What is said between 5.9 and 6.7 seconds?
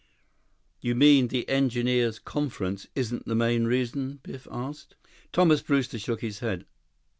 shook his head.